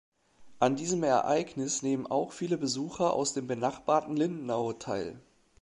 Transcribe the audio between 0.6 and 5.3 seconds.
diesem Ereignis nehmen auch viele Besucher aus dem benachbarten Lindenau teil.